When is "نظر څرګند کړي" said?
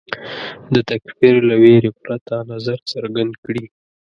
2.51-3.65